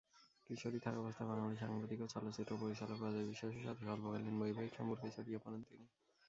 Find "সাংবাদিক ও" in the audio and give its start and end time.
1.57-2.13